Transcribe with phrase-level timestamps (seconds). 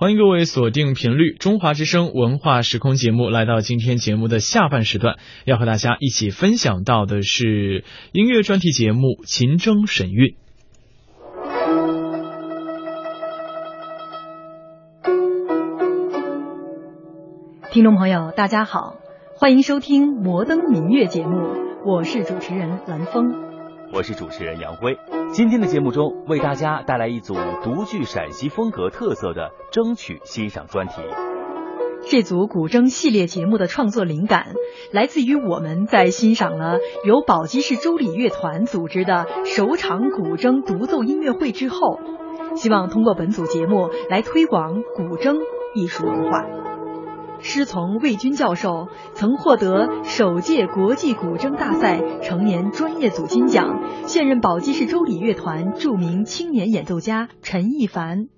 [0.00, 7.82] 欢迎各位锁定频率中华之声文化时空节目，来到今天节目的下半时段，要和大家一起分享到的是
[8.12, 10.36] 音乐专题节目《秦筝神韵》。
[17.72, 18.98] 听众朋友，大家好，
[19.36, 23.47] 欢迎收听摩登民乐节目，我是主持人蓝峰。
[23.90, 24.98] 我是主持人杨辉，
[25.32, 27.34] 今天的节目中为大家带来一组
[27.64, 30.94] 独具陕西风格特色的筝曲欣赏专题。
[32.06, 34.54] 这组古筝系列节目的创作灵感
[34.92, 41.98] 来自于我们在欣赏了由宝鸡市周礼乐团组织的首场古筝独奏音乐会之后，
[42.56, 45.38] 希望通过本组节目来推广古筝
[45.74, 46.67] 艺术文化。
[47.40, 54.06] 师从魏军教授，曾获得首届国际古筝大赛成年专业组金奖。
[54.06, 58.28] 现任宝鸡市周礼乐团著名青年演奏家陈一凡，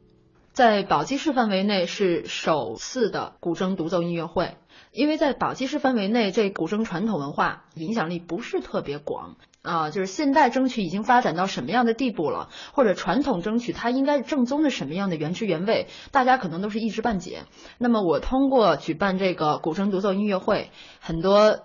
[0.52, 4.56] 在宝鸡市范围内是首次的古筝独奏音乐会。
[4.92, 9.37] 因为在宝鸡市范围内，这古筝传统文化影响力不是特别广。
[9.63, 17.45] 啊，就是现代争取已经发展到什么样的地步了，或者传统争取它应该正宗的什么样的原汁原味，大家可能都是一知半解。
[17.77, 21.61] 那么我通过举办这个古筝独奏音乐会，很多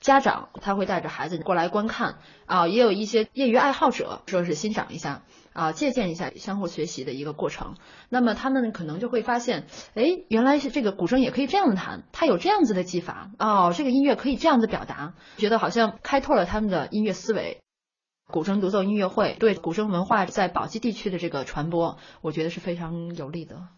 [0.00, 5.22] 家长他会带着孩子过来观看，啊，也有一些业余爱好者说是欣赏一下。
[5.54, 7.76] 啊，借鉴一下，相互学习的一个过程。
[8.10, 13.30] 那么他们可能就会发现，哎，原来是这个古筝也可以这样弹，它有这样子的技法。
[13.38, 17.60] 哦，这个音乐可以这样子表达，觉得好像开拓了他们的音乐思维。
[18.30, 23.68] 古筝独奏音乐会对古筝文化在宝鸡地区的这个传播，我觉得是非常有利的。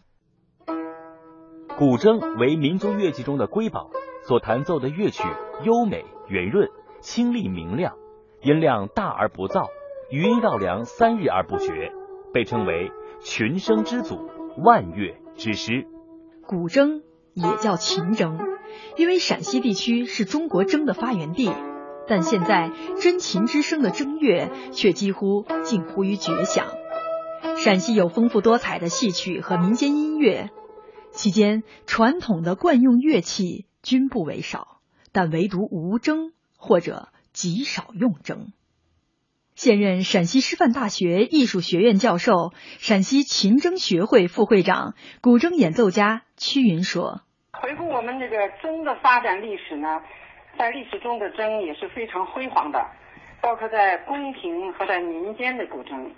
[1.77, 3.91] 古筝为民族乐器中的瑰宝，
[4.25, 5.23] 所弹奏的乐曲
[5.63, 6.69] 优美圆润、
[7.01, 7.93] 清丽明亮，
[8.41, 9.67] 音量大而不噪。
[10.09, 11.91] 余音绕梁三日而不绝，
[12.33, 12.91] 被称为
[13.21, 14.29] 群声之祖、
[14.63, 15.85] 万乐之师。
[16.45, 17.01] 古筝
[17.33, 18.37] 也叫秦筝，
[18.95, 21.51] 因为陕西地区是中国筝的发源地。
[22.07, 26.67] 但现在真琴之声的筝乐却几乎近乎于绝响。
[27.57, 30.49] 陕西有丰富多彩的戏曲和民间音乐，
[31.11, 34.79] 其间传统的惯用乐器均不为少，
[35.11, 38.53] 但唯独无筝或者极少用筝。
[39.57, 47.21] 现任陕西师范大学艺术学院教授、陕西琴筝学会副会长、古筝演奏家屈云说
[47.57, 50.03] ：“回顾我们这个筝的发展历史呢，
[50.59, 52.85] 在历史中的筝也是非常辉煌的，
[53.41, 56.11] 包括在宫廷和在民间的古筝。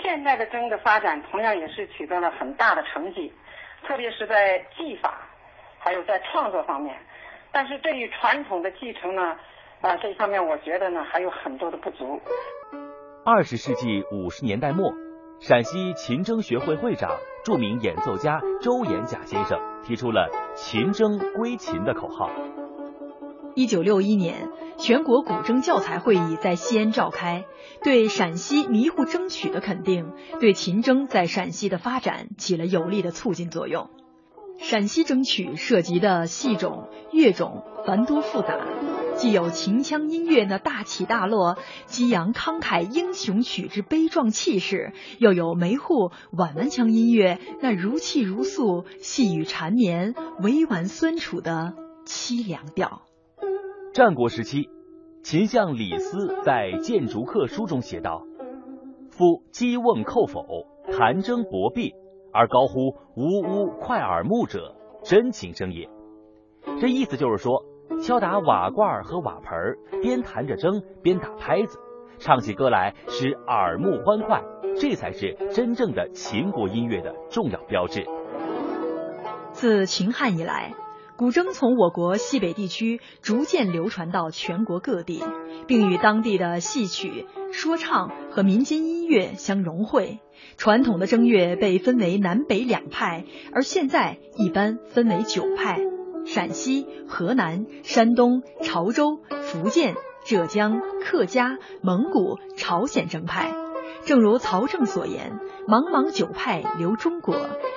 [0.00, 3.32] 现代的筝的发展同样也是取得了很大的成绩，
[3.84, 5.26] 特别是在技法
[5.80, 6.94] 还有在创作方面。
[7.50, 9.36] 但是对于传统的继承呢，
[9.80, 12.20] 啊这方面我觉得呢还有很多的不足。”
[13.24, 14.92] 二十世纪五十年代末，
[15.40, 22.30] 陕西秦筝学会会长、著名演奏家周延甲先生提出了“秦筝归秦”的口号。
[23.54, 24.48] 一九六一年，
[24.78, 27.44] 全国古筝教材会议在西安召开，
[27.82, 33.90] 对陕西迷糊筝曲的肯定，对秦筝在陕西的发展起了有力的促进作用。
[34.62, 38.58] 陕西筝曲涉及的戏种、乐种繁多复杂。
[39.16, 41.56] 既有秦腔音乐那大起大落、
[41.86, 51.74] 激扬慷慨英雄曲之悲壮气势，又有梅户婉婉腔音乐那如泣如诉、细语缠绵、委婉酸楚的
[52.06, 53.02] 凄凉调。
[53.92, 54.68] 战国时期，
[55.22, 58.24] 秦相李斯在《谏逐客书》中写道
[59.10, 61.94] ：“夫击瓮叩否，弹筝搏臂，
[62.32, 65.88] 而高呼呜呜快耳目者，真情声也。”
[66.80, 67.64] 这意思就是说。
[68.02, 71.76] 敲打瓦罐和瓦盆，边弹着筝边打拍子，
[72.18, 74.42] 唱起歌来使耳目欢快，
[74.80, 78.06] 这才是真正的秦国音乐的重要标志。
[79.52, 80.72] 自秦汉以来，
[81.20, 85.22] 古筝从我国西北地区逐渐流传到全国各地，
[85.66, 90.20] 并与当地的戏曲、说唱和民间音乐相融汇。
[90.56, 95.78] 传统的筝乐被分为南北两派，而现在一般分为九派。
[96.24, 103.52] 陕西、河南、山东、潮州、福建、浙江、客家、蒙古、朝鲜正派，
[104.04, 107.36] 正如曹正所言，茫茫九派流中国，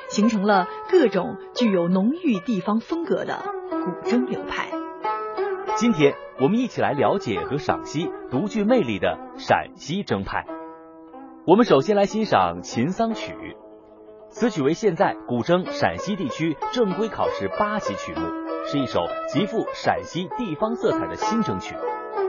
[0.10, 4.70] 形成了各种具有浓郁地方风格的古筝流派。
[5.76, 10.46] 今天我们一起来了解和赏析独具魅力的陕西筝派。
[11.46, 13.34] 我们首先来欣赏《秦桑曲》。
[14.30, 18.22] 此曲为现在古筝陕西地区正规考试八级曲目，
[18.66, 21.76] 是一首极富陕西地方色彩的新筝曲。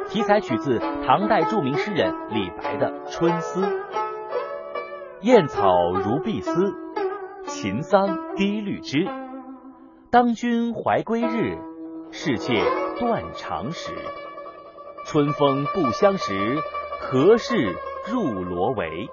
[0.08, 3.60] 题材取自唐代著名诗人李白的《春思》：
[5.22, 6.52] 燕草如碧丝，
[7.46, 9.06] 秦桑低绿枝。
[10.10, 11.58] 当君怀归日，
[12.12, 12.54] 是妾
[13.00, 13.90] 断肠时。
[15.06, 16.58] 春风不相识，
[17.00, 17.76] 何事
[18.06, 19.08] 入罗帷？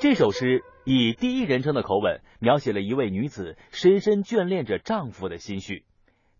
[0.00, 5.84] 这首诗以第一人称的口吻，描写了一位女子深深眷恋着丈夫的心绪，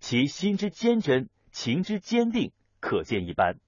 [0.00, 2.52] 其心之坚贞，情之坚定，
[2.92, 3.58] 可见一斑。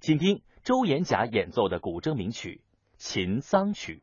[0.00, 2.60] 请听周延甲演奏的古筝名曲
[2.96, 4.02] 《秦桑曲》。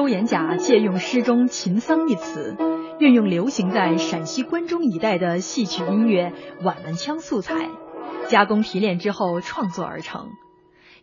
[0.00, 2.56] 周延甲借用诗中“秦桑”一词，
[2.98, 7.68] 运用流行在陕西关中一带的戏曲音乐挽挽腔素材，
[8.26, 10.30] 加工提炼之后创作而成。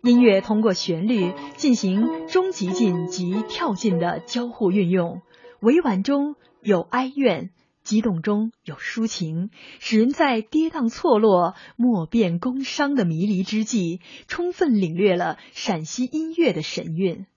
[0.01, 5.21] 音乐通过旋律进行中极进及跳进的交互运用，
[5.59, 7.51] 委婉中有哀怨，
[7.83, 17.27] 激动中有抒情，使人在跌宕错落、莫辨宫商的迷离之际，充分领略了陕西音乐的神韵，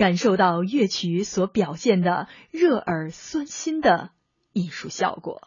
[0.00, 4.12] 感受到乐曲所表现的热耳酸心的
[4.54, 5.42] 艺术效果。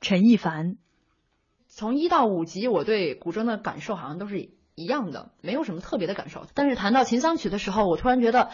[0.00, 0.78] 陈一凡，
[1.68, 4.50] 从一到五集，我对古筝的感受好像都是。
[4.74, 6.46] 一样的，没有什么特别的感受。
[6.54, 8.50] 但是谈到秦桑曲的时候，我突然觉得，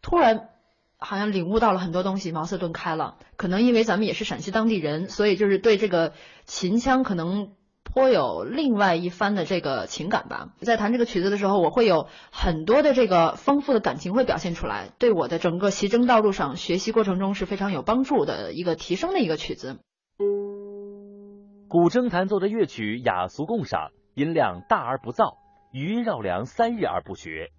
[0.00, 0.48] 突然
[0.96, 3.18] 好像领悟到了很多东西，茅塞顿开了。
[3.36, 6.14] 可能因为咱们也是陕西当地人，所以就是对这个
[6.46, 7.52] 秦腔可能
[7.92, 10.50] 颇有另外一番的这个情感吧。
[10.60, 19.78] 在弹这个曲子的时候，我会有很多的这个丰富的感情会表现出来，对我的整个习筝道路上学习过程中是非常有帮助的一个提升的一个曲子。
[21.68, 25.36] 古筝弹奏的乐曲雅俗共赏，音量大而不噪。
[25.70, 27.50] 余音绕梁三日而不绝，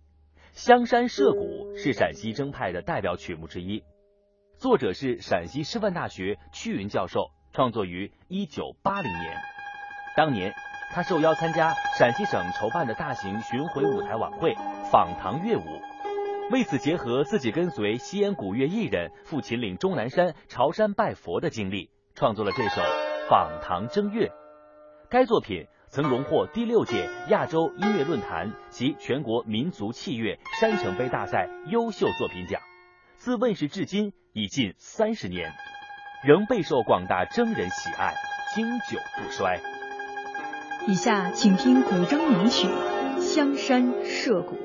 [0.51, 3.83] 香山社鼓是陕西筝派的代表曲目之一。
[4.57, 9.58] 作者是陕西师范大学屈云教授，创作于一九八零年。
[10.19, 10.53] 当年
[10.91, 14.53] 他受邀参加陕西省筹办的大型巡回舞台晚会
[14.91, 15.81] 访唐乐舞，
[16.51, 22.81] 为此结合自己跟随西安古乐艺人赴秦岭终南山朝山拜佛的经历，创作了这首
[23.29, 24.29] 访唐筝乐。
[25.09, 25.65] 该作品。
[25.91, 32.61] 曾荣获第六届亚洲音乐论坛及全国民族器乐山城杯大赛优秀作品奖。
[33.15, 35.51] 自问世至今已近三十年，
[36.23, 38.13] 仍备受广大筝人喜爱，
[38.53, 39.78] 经久不衰。
[40.89, 42.67] 以下请听古筝名曲
[43.21, 44.55] 《香山社鼓》。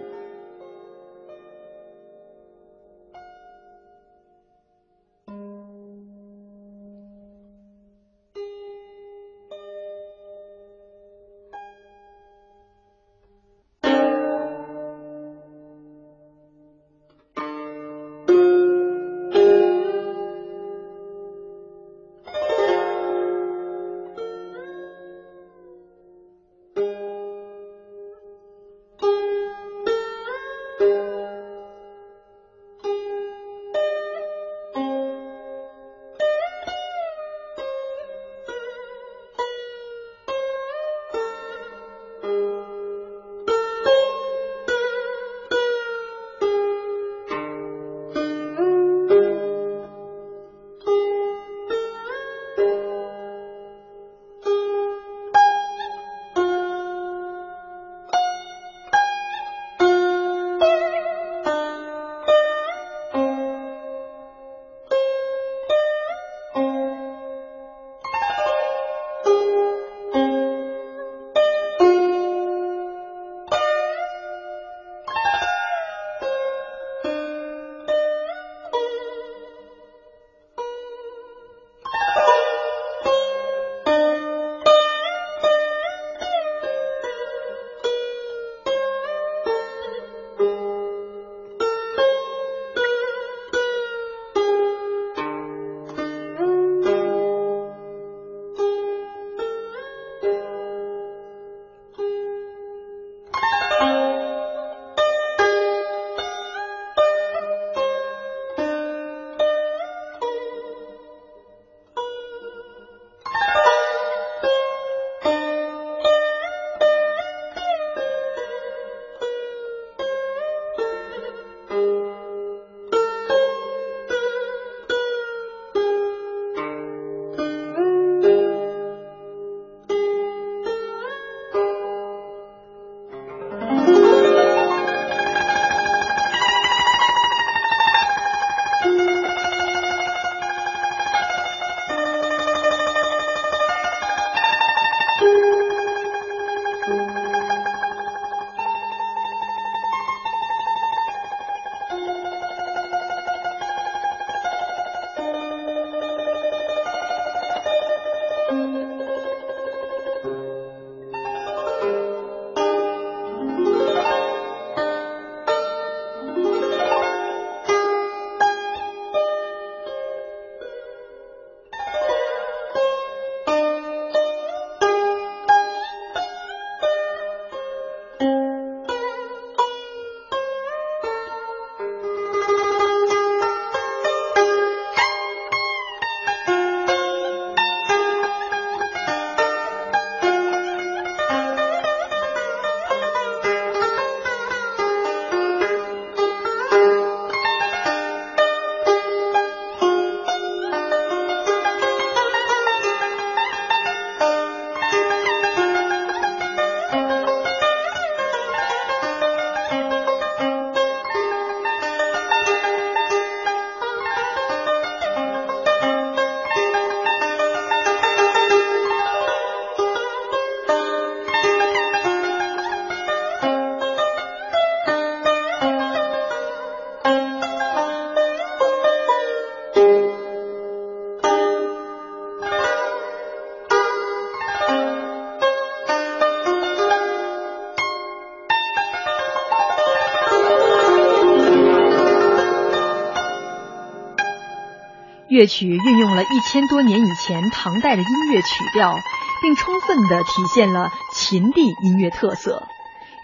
[245.35, 248.95] 乐曲运用了一千多年以前唐代的音乐曲调，
[249.43, 252.69] 并充分地体现了秦地音乐特色。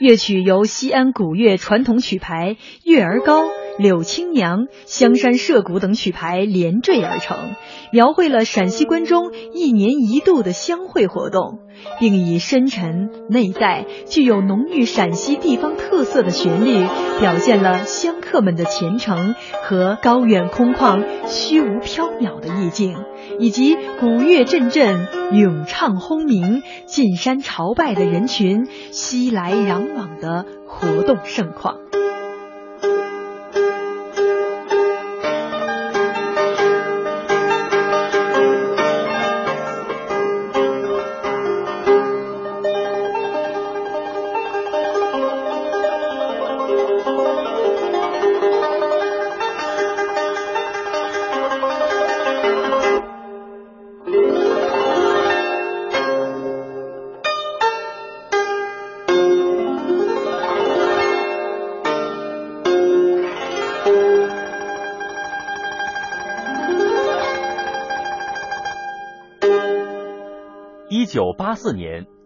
[0.01, 3.45] 乐曲由西安古乐传统曲牌《月儿高》。
[3.81, 7.55] 柳青娘、香山社鼓等曲牌连缀而成，
[7.93, 11.61] 描绘了陕西关中一年一度的相会活动，
[11.99, 16.87] 并以深沉内在、具有浓郁陕西地方特色的旋律，
[17.21, 19.35] 表现了香客们的虔诚
[19.65, 22.99] 和高远空旷、虚无缥缈的意境，
[23.39, 31.90] 以及鼓乐阵阵、咏唱轰鸣、进山朝拜的人群熙来攘往的活动盛况。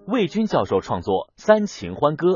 [0.06, 2.28] 魏军教授创作《三秦欢歌》。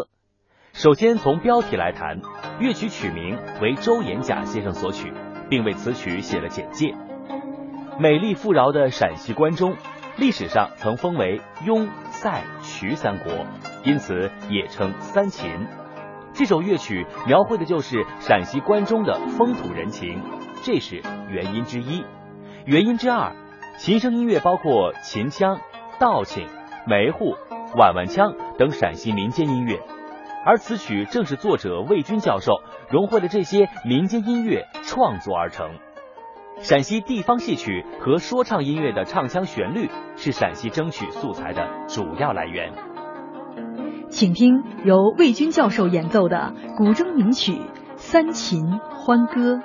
[0.72, 2.22] 首先从标题来谈，
[2.60, 5.12] 乐曲曲名为周延甲先生所取，
[5.50, 6.94] 并为此曲写了简介。
[8.00, 9.76] 美丽富饶的陕西关中，
[10.16, 13.44] 历史上曾封为雍、塞、渠三国，
[13.84, 15.66] 因此也称三秦。
[16.32, 20.22] 这首乐曲描绘的就是陕西关中的风土人情，
[20.62, 22.02] 这是原因之一。
[22.64, 23.36] 原因之二，
[23.76, 25.60] 秦声音乐包括秦腔。
[25.98, 26.46] 道磬、
[26.86, 27.34] 梅户、
[27.76, 29.78] 碗碗腔等陕西民间音乐，
[30.44, 35.70] 而此曲正是作者魏军教授融汇了这些民间音乐创作而成。
[36.60, 42.72] 陕西地方戏曲和说唱音乐的唱腔旋律是陕西争取素材的主要来源。
[44.08, 47.52] 请听由魏军教授演奏的古筝名曲
[47.96, 49.56] 《三秦欢歌》。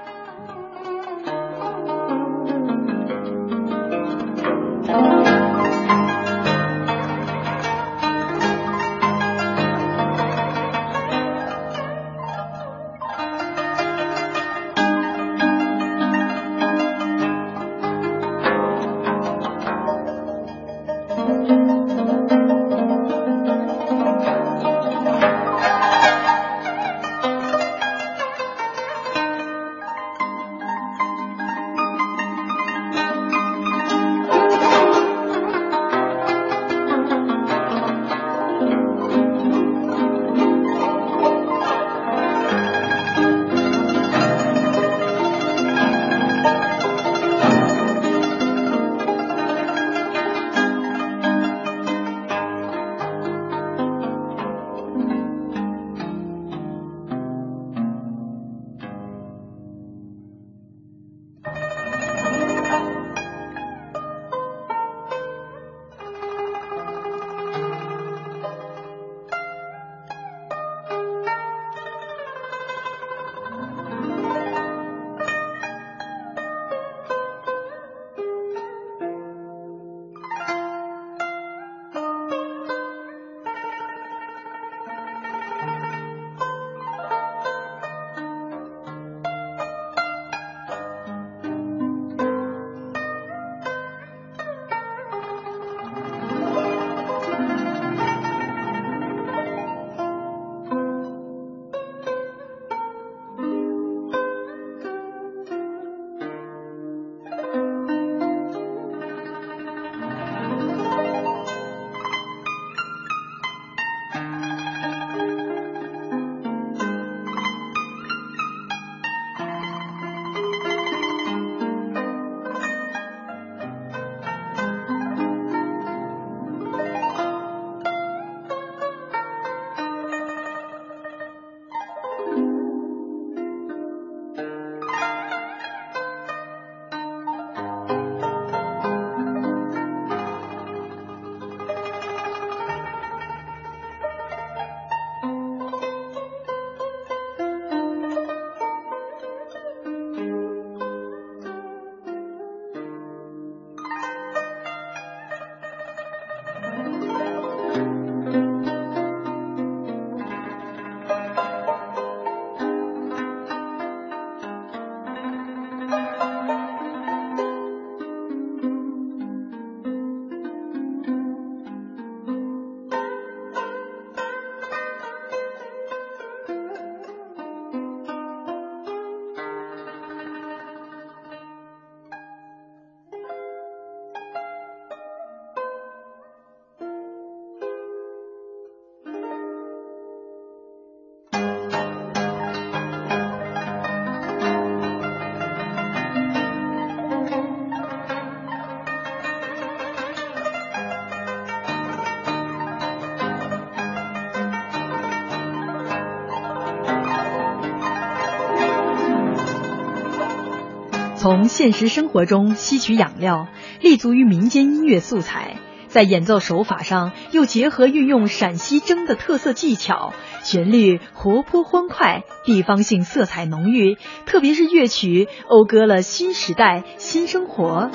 [211.24, 213.48] 从现实生活中吸取养料，
[213.80, 215.56] 立足于民间音乐素材，
[215.88, 227.90] 在演奏手法上又结合运用陕西筝的特色技巧，旋律活泼欢快，地方性色彩浓郁，特别是乐曲讴歌了新时代新生活，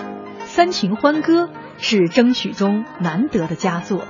[0.44, 4.04] 三秦欢歌是筝曲中难得的佳作。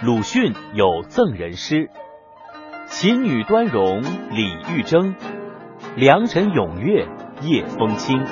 [0.00, 1.90] 鲁迅有赠人诗
[2.86, 5.16] ：“琴女端容李玉筝，
[5.96, 7.08] 良辰咏月
[7.46, 8.24] 夜风清。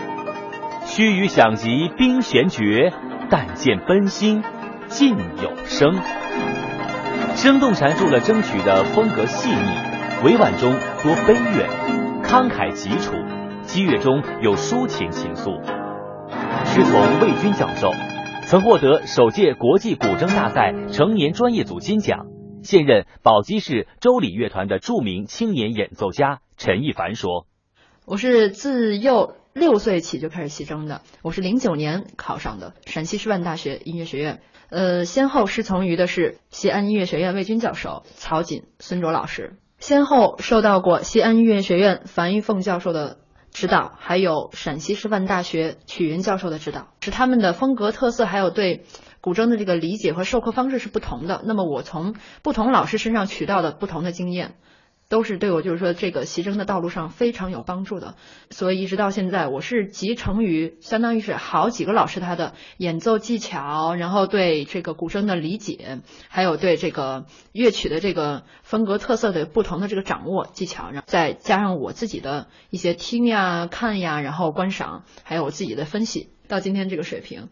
[0.84, 2.92] 须臾响极冰弦绝，
[3.30, 4.42] 但见奔星
[4.88, 5.94] 尽有声。”
[7.34, 10.72] 生动阐述了筝曲的风格细腻，委婉中
[11.02, 11.68] 多悲怨，
[12.22, 13.14] 慷慨急楚，
[13.62, 15.62] 激越中有抒情情愫。
[16.64, 17.90] 师从魏军教授。
[18.44, 22.26] 曾获得首届国际古筝大赛成年专业组金奖，
[22.62, 27.46] 现任宝鸡市周礼乐团的著名青年演奏家陈一凡说
[28.04, 43.18] ：“我是自幼六岁起就开始习筝的，我是零九年考上的陕西师范大学音乐学院，呃，先后师从于的是西安音乐学院魏军教授曹锦、孙卓老师，先后受到过西安音乐学院樊玉凤教授的。”
[43.52, 48.86] 指导，还有陕西师范大学曲云教授的指导，是他们的风格特色，还有对
[49.20, 51.42] 古筝的这个理解和授课方式是不同的。
[51.44, 54.54] 那么我从不同老师身上取到的不同的经验。
[55.12, 58.14] 都是对我就是说这个习筝的道路上非常有帮助的，
[58.48, 77.50] 所以一直到现在，我是集成于相当于是好几个老师他的演奏技巧，然后对这个古筝的理解，还有对这个乐曲的这个风格特色的不同的这个掌握技巧，然后再加上我自己的一些听呀、看呀，然后观赏，还有我自己的分析，到今天这个水平。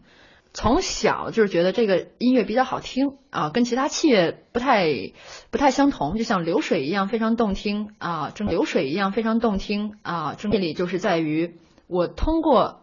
[0.53, 5.13] 从小就是觉得这个音乐比较好听啊，跟其他器乐不太
[5.49, 10.35] 不太相同，就像流水一样非常动听啊，正流水一样非常动听啊。
[10.37, 12.81] 这里就是在于我通过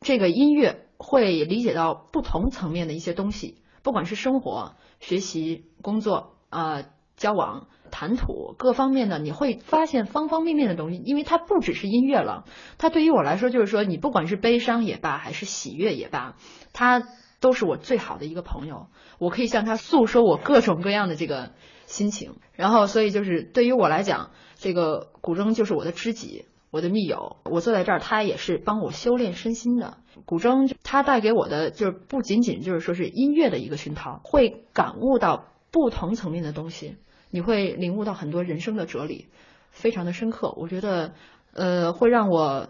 [0.00, 6.84] 这个音乐会理解到不同层面的一些东西，不管是生活、学习、工作啊、
[7.16, 7.68] 交往。
[7.90, 12.42] 谈吐各方面的，你会发现方方面面的东西，因为它不只是音乐了。
[12.76, 16.34] 它对于我来说，就是说，你不管是悲伤也罢，还是喜悦也罢，
[16.72, 17.04] 它
[17.38, 18.88] 都是我最好的一个朋友。
[19.20, 21.52] 我可以向他诉说我各种各样的这个
[21.86, 22.34] 心情。
[22.54, 27.36] 然后，所以就是对于我来讲，这个古筝就是我的知己，我的密友。
[27.44, 29.98] 我坐在这儿，他也是帮我修炼身心的。
[30.24, 36.98] 古筝它带给我的，就是不仅仅就是说是音乐的一个熏陶，会感悟到不同层面的东西。
[37.30, 39.26] 你会领悟到很多人生的哲理，
[39.72, 40.54] 非常的深刻。
[40.56, 41.14] 我觉得，
[41.52, 42.68] 呃，会让我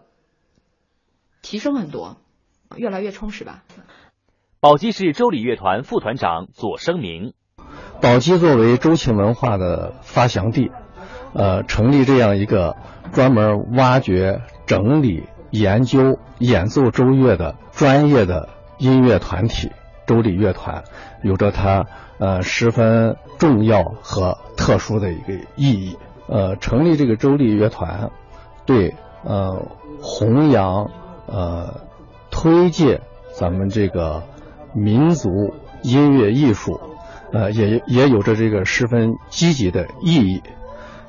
[1.43, 2.17] 提升很多，
[2.75, 3.62] 越来越充实吧。
[4.61, 7.35] 宝鸡市周礼乐团副团长左生明：
[8.01, 10.71] 宝鸡作为周庆文化的发祥地，
[11.35, 12.79] 呃，成立这样一个
[13.12, 19.71] 专门挖掘、整理、研究、演奏周乐的专业的音乐团体——
[20.07, 20.85] 周礼乐团，
[21.23, 21.87] 有着它。
[22.17, 25.99] 呃，十分重要和特殊的一个意义。
[26.29, 28.12] 呃，成立这个周丽乐团，
[28.64, 29.67] 对呃
[30.01, 30.93] 弘扬
[31.27, 31.81] 呃
[32.31, 33.01] 推介
[33.33, 34.23] 咱们这个
[34.73, 35.29] 民族
[35.83, 36.81] 音乐艺术，
[37.33, 40.40] 呃也也有着这个十分积极的意义。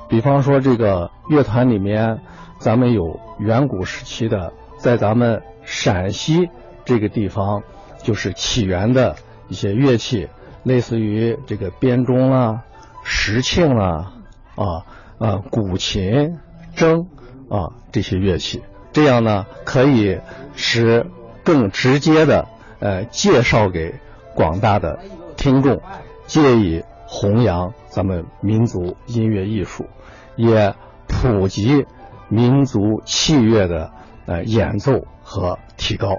[0.08, 2.20] 比方说，这个乐团里面，
[2.58, 6.50] 咱们有远古时期的，在咱们陕西
[6.84, 7.62] 这个地方
[8.06, 9.16] 就是起源的
[9.48, 10.28] 一些乐器。
[10.62, 12.64] 类似于这个编钟啦、
[13.04, 14.14] 石磬啦、
[14.56, 14.82] 啊
[15.16, 16.40] 啊古琴、
[16.74, 17.06] 筝
[17.48, 20.18] 啊这些乐器，这样呢可以
[20.56, 21.06] 使
[21.44, 22.48] 更直接的
[22.80, 23.94] 呃介绍给
[24.34, 24.98] 广大的
[25.36, 25.80] 听众，
[26.26, 29.86] 借以弘扬咱们民族音乐艺术，
[30.34, 30.74] 也
[31.06, 31.86] 普及
[32.28, 33.92] 民族器乐的
[34.26, 36.18] 呃演奏和提高。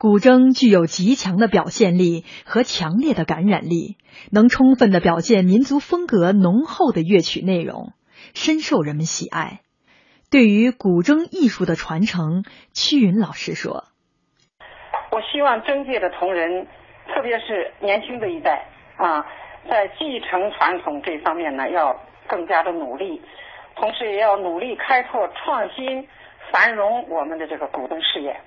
[0.00, 3.96] 古筝具有极强的表现力和强烈的感染力，
[4.30, 7.94] 能充分的表现民族风格浓厚的乐曲内容，
[8.32, 9.58] 深受人们喜爱。
[10.30, 13.86] 对于古筝艺术的传承，屈云老师说
[15.10, 16.68] ：“我希望筝界的同仁，
[17.08, 19.26] 特别是年轻的一代啊，
[19.68, 23.20] 在继承传统这方面呢，要更加的努力，
[23.74, 26.06] 同时也要努力开拓创新
[26.52, 28.38] 繁荣我们的这个古筝事业。”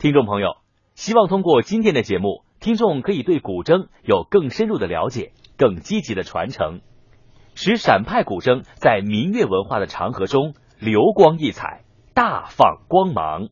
[0.00, 0.65] 听众朋友。
[0.96, 6.80] 希望通过今天的节目，听众可以对古筝有更深入的了解，更积极的传承，
[7.54, 11.82] 使陕派古筝在民乐文化的长河中流光溢彩，
[12.14, 13.44] 大放光芒。